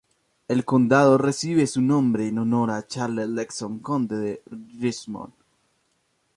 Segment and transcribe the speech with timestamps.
[0.47, 5.31] El condado recibe su nombre en honor a Charles Lenox, Conde de Richmond.